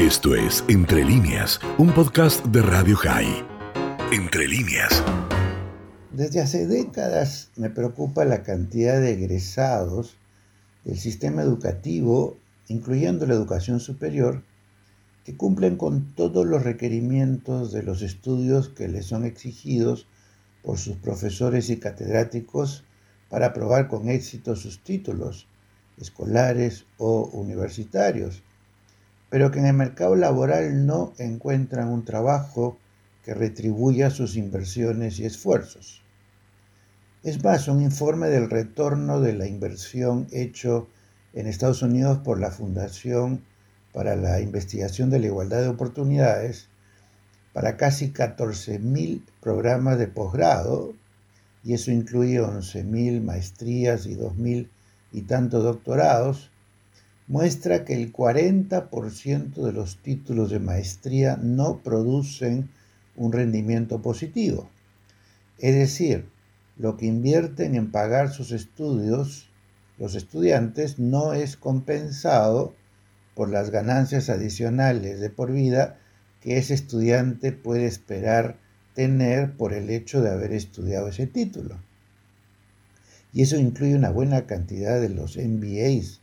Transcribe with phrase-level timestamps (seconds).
[0.00, 3.44] Esto es Entre líneas, un podcast de Radio High.
[4.10, 5.04] Entre líneas.
[6.10, 10.16] Desde hace décadas me preocupa la cantidad de egresados
[10.86, 14.42] del sistema educativo, incluyendo la educación superior,
[15.26, 20.06] que cumplen con todos los requerimientos de los estudios que les son exigidos
[20.62, 22.84] por sus profesores y catedráticos
[23.28, 25.46] para aprobar con éxito sus títulos
[25.98, 28.42] escolares o universitarios
[29.30, 32.78] pero que en el mercado laboral no encuentran un trabajo
[33.24, 36.02] que retribuya sus inversiones y esfuerzos.
[37.22, 40.88] Es más, un informe del retorno de la inversión hecho
[41.32, 43.44] en Estados Unidos por la Fundación
[43.92, 46.68] para la Investigación de la Igualdad de Oportunidades
[47.52, 50.94] para casi 14.000 programas de posgrado,
[51.62, 54.68] y eso incluye 11.000 maestrías y 2.000
[55.12, 56.50] y tantos doctorados,
[57.30, 62.70] muestra que el 40% de los títulos de maestría no producen
[63.14, 64.68] un rendimiento positivo.
[65.58, 66.28] Es decir,
[66.76, 69.48] lo que invierten en pagar sus estudios
[69.96, 72.74] los estudiantes no es compensado
[73.36, 76.00] por las ganancias adicionales de por vida
[76.40, 78.56] que ese estudiante puede esperar
[78.94, 81.78] tener por el hecho de haber estudiado ese título.
[83.32, 86.20] Y eso incluye una buena cantidad de los MBAs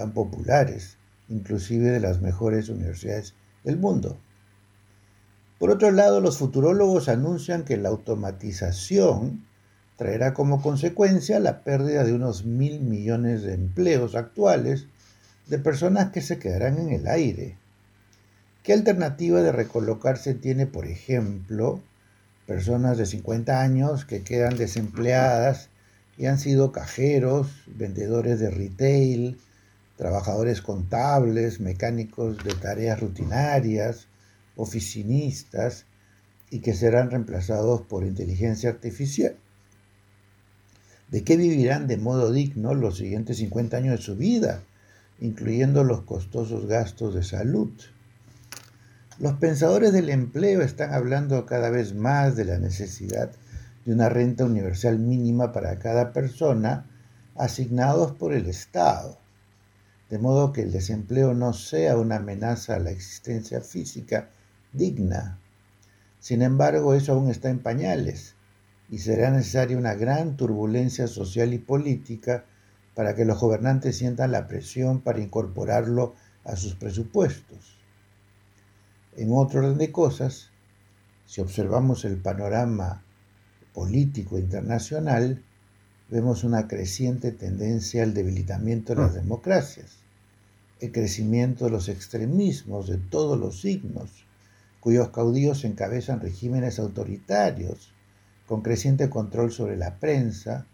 [0.00, 0.96] tan populares,
[1.28, 3.34] inclusive de las mejores universidades
[3.64, 4.18] del mundo.
[5.58, 9.44] Por otro lado, los futurólogos anuncian que la automatización
[9.96, 14.86] traerá como consecuencia la pérdida de unos mil millones de empleos actuales
[15.48, 17.58] de personas que se quedarán en el aire.
[18.62, 21.82] ¿Qué alternativa de recolocarse tiene, por ejemplo,
[22.46, 25.68] personas de 50 años que quedan desempleadas
[26.16, 29.36] y han sido cajeros, vendedores de retail,
[30.00, 34.06] trabajadores contables, mecánicos de tareas rutinarias,
[34.56, 35.84] oficinistas
[36.48, 39.36] y que serán reemplazados por inteligencia artificial.
[41.10, 44.62] ¿De qué vivirán de modo digno los siguientes 50 años de su vida,
[45.20, 47.70] incluyendo los costosos gastos de salud?
[49.18, 53.32] Los pensadores del empleo están hablando cada vez más de la necesidad
[53.84, 56.86] de una renta universal mínima para cada persona
[57.36, 59.20] asignados por el Estado
[60.10, 64.28] de modo que el desempleo no sea una amenaza a la existencia física
[64.72, 65.38] digna.
[66.18, 68.34] Sin embargo, eso aún está en pañales
[68.90, 72.44] y será necesaria una gran turbulencia social y política
[72.94, 77.78] para que los gobernantes sientan la presión para incorporarlo a sus presupuestos.
[79.16, 80.50] En otro orden de cosas,
[81.24, 83.04] si observamos el panorama
[83.72, 85.44] político internacional,
[86.10, 90.00] vemos una creciente tendencia al debilitamiento de las democracias
[90.80, 94.24] el crecimiento de los extremismos de todos los signos,
[94.80, 97.92] cuyos caudillos encabezan regímenes autoritarios,
[98.46, 100.66] con creciente control sobre la prensa,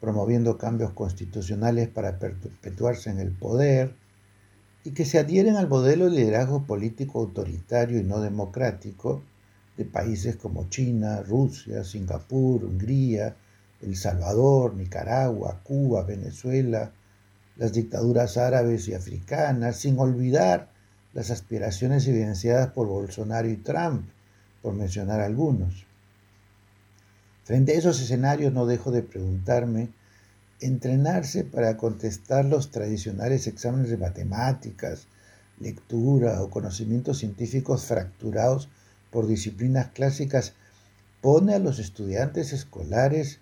[0.00, 3.94] promoviendo cambios constitucionales para perpetuarse en el poder,
[4.84, 9.22] y que se adhieren al modelo de liderazgo político autoritario y no democrático
[9.76, 13.36] de países como China, Rusia, Singapur, Hungría,
[13.82, 16.92] El Salvador, Nicaragua, Cuba, Venezuela,
[17.56, 20.70] las dictaduras árabes y africanas, sin olvidar
[21.14, 24.08] las aspiraciones evidenciadas por Bolsonaro y Trump,
[24.62, 25.86] por mencionar algunos.
[27.44, 29.90] Frente a esos escenarios no dejo de preguntarme,
[30.60, 35.06] entrenarse para contestar los tradicionales exámenes de matemáticas,
[35.60, 38.68] lectura o conocimientos científicos fracturados
[39.10, 40.54] por disciplinas clásicas
[41.20, 43.38] pone a los estudiantes escolares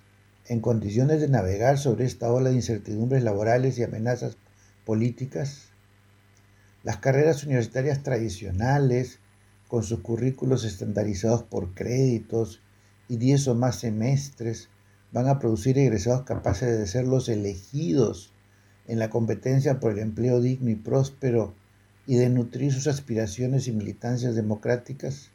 [0.46, 4.36] en condiciones de navegar sobre esta ola de incertidumbres laborales y amenazas
[4.84, 5.68] políticas?
[6.82, 9.20] Las carreras universitarias tradicionales,
[9.68, 12.60] con sus currículos estandarizados por créditos
[13.08, 14.68] y 10 o más semestres,
[15.12, 18.32] van a producir egresados capaces de ser los elegidos
[18.86, 21.54] en la competencia por el empleo digno y próspero
[22.06, 25.30] y de nutrir sus aspiraciones y militancias democráticas?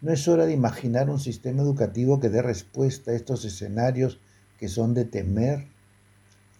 [0.00, 4.20] ¿No es hora de imaginar un sistema educativo que dé respuesta a estos escenarios
[4.56, 5.66] que son de temer?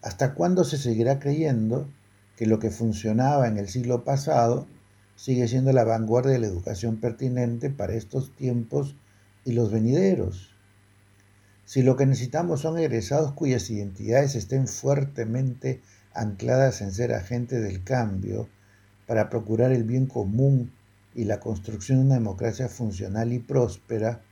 [0.03, 1.89] ¿Hasta cuándo se seguirá creyendo
[2.37, 4.67] que lo que funcionaba en el siglo pasado
[5.15, 8.97] sigue siendo la vanguardia de la educación pertinente para estos tiempos
[9.45, 10.57] y los venideros?
[11.65, 15.81] Si lo que necesitamos son egresados cuyas identidades estén fuertemente
[16.13, 18.49] ancladas en ser agentes del cambio
[19.07, 20.73] para procurar el bien común
[21.15, 24.23] y la construcción de una democracia funcional y próspera,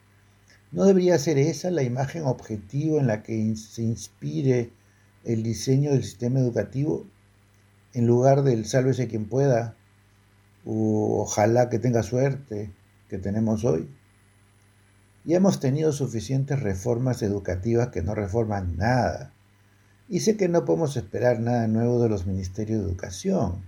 [0.72, 4.72] ¿no debería ser esa la imagen objetiva en la que se inspire
[5.24, 7.06] el diseño del sistema educativo
[7.94, 9.76] en lugar del sálvese quien pueda
[10.66, 12.72] ojalá que tenga suerte
[13.08, 13.88] que tenemos hoy.
[15.24, 19.32] Y hemos tenido suficientes reformas educativas que no reforman nada.
[20.08, 23.62] Y sé que no podemos esperar nada nuevo de los ministerios de educación.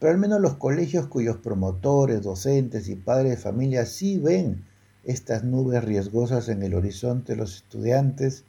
[0.00, 4.64] Pero al menos los colegios cuyos promotores, docentes y padres de familia sí ven
[5.04, 8.44] estas nubes riesgosas en el horizonte de los estudiantes,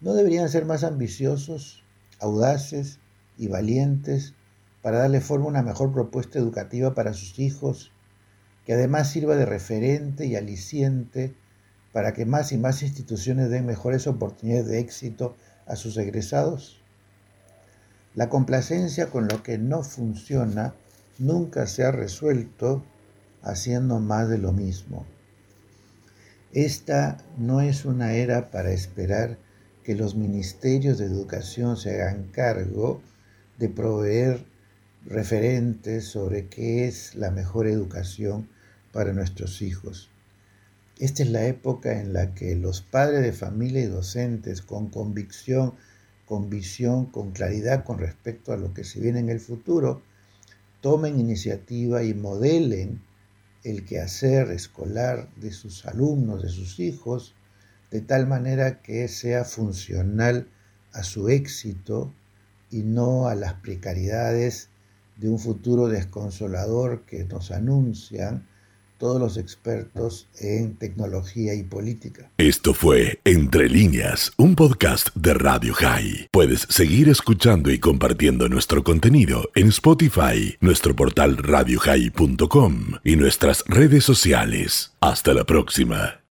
[0.00, 1.82] ¿no deberían ser más ambiciosos,
[2.20, 3.00] audaces
[3.36, 4.34] y valientes
[4.82, 7.90] para darle forma a una mejor propuesta educativa para sus hijos,
[8.64, 11.34] que además sirva de referente y aliciente
[11.92, 15.34] para que más y más instituciones den mejores oportunidades de éxito
[15.66, 16.80] a sus egresados?
[18.14, 20.74] La complacencia con lo que no funciona
[21.18, 22.84] nunca se ha resuelto
[23.42, 25.06] haciendo más de lo mismo.
[26.52, 29.38] Esta no es una era para esperar
[29.82, 33.02] que los ministerios de educación se hagan cargo
[33.58, 34.44] de proveer
[35.04, 38.48] referentes sobre qué es la mejor educación
[38.92, 40.10] para nuestros hijos.
[40.98, 45.74] Esta es la época en la que los padres de familia y docentes con convicción,
[46.24, 50.02] con visión, con claridad con respecto a lo que se viene en el futuro,
[50.84, 53.00] tomen iniciativa y modelen
[53.62, 57.34] el quehacer escolar de sus alumnos, de sus hijos,
[57.90, 60.46] de tal manera que sea funcional
[60.92, 62.12] a su éxito
[62.70, 64.68] y no a las precariedades
[65.16, 68.46] de un futuro desconsolador que nos anuncian
[68.98, 72.30] todos los expertos en tecnología y política.
[72.38, 76.28] Esto fue Entre líneas, un podcast de Radio High.
[76.30, 84.04] Puedes seguir escuchando y compartiendo nuestro contenido en Spotify, nuestro portal radiohigh.com y nuestras redes
[84.04, 84.92] sociales.
[85.00, 86.20] Hasta la próxima.